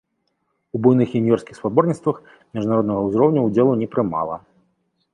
У 0.79 0.81
буйных 0.85 1.09
юніёрскіх 1.19 1.59
спаборніцтвах 1.59 2.17
міжнароднага 2.55 3.07
ўзроўню 3.11 3.39
ўдзелу 3.49 3.81
не 3.87 3.93
прымала. 3.97 4.35